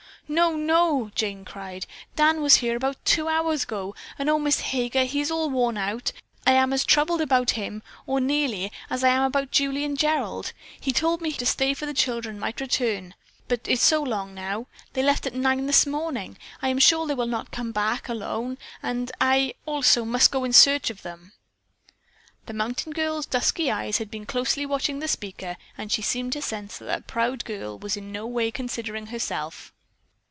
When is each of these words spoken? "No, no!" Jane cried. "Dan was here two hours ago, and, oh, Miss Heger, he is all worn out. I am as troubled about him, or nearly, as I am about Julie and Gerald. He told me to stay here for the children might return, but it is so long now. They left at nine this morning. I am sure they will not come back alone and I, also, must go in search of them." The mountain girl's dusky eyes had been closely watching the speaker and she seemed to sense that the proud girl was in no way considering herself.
"No, 0.27 0.55
no!" 0.55 1.11
Jane 1.13 1.43
cried. 1.43 1.85
"Dan 2.15 2.41
was 2.41 2.55
here 2.55 2.79
two 3.03 3.27
hours 3.27 3.63
ago, 3.63 3.93
and, 4.17 4.29
oh, 4.29 4.39
Miss 4.39 4.61
Heger, 4.61 5.03
he 5.03 5.19
is 5.19 5.29
all 5.29 5.49
worn 5.49 5.77
out. 5.77 6.13
I 6.47 6.53
am 6.53 6.71
as 6.71 6.85
troubled 6.85 7.19
about 7.19 7.51
him, 7.59 7.83
or 8.07 8.21
nearly, 8.21 8.71
as 8.89 9.03
I 9.03 9.09
am 9.09 9.23
about 9.23 9.51
Julie 9.51 9.83
and 9.83 9.97
Gerald. 9.97 10.53
He 10.79 10.93
told 10.93 11.19
me 11.21 11.33
to 11.33 11.45
stay 11.45 11.65
here 11.65 11.75
for 11.75 11.85
the 11.85 11.93
children 11.93 12.39
might 12.39 12.61
return, 12.61 13.13
but 13.49 13.59
it 13.67 13.73
is 13.73 13.81
so 13.81 14.01
long 14.01 14.33
now. 14.33 14.67
They 14.93 15.03
left 15.03 15.25
at 15.27 15.33
nine 15.33 15.65
this 15.65 15.85
morning. 15.85 16.37
I 16.61 16.69
am 16.69 16.79
sure 16.79 17.05
they 17.05 17.13
will 17.15 17.27
not 17.27 17.51
come 17.51 17.73
back 17.73 18.07
alone 18.07 18.57
and 18.81 19.11
I, 19.19 19.55
also, 19.65 20.05
must 20.05 20.31
go 20.31 20.45
in 20.45 20.53
search 20.53 20.89
of 20.89 21.01
them." 21.01 21.33
The 22.45 22.53
mountain 22.53 22.93
girl's 22.93 23.25
dusky 23.25 23.69
eyes 23.69 23.97
had 23.97 24.09
been 24.09 24.25
closely 24.25 24.65
watching 24.65 24.99
the 24.99 25.09
speaker 25.09 25.57
and 25.77 25.91
she 25.91 26.01
seemed 26.01 26.31
to 26.31 26.41
sense 26.41 26.77
that 26.77 26.85
the 27.05 27.11
proud 27.11 27.43
girl 27.43 27.77
was 27.77 27.97
in 27.97 28.13
no 28.13 28.25
way 28.25 28.49
considering 28.49 29.07
herself. 29.07 29.73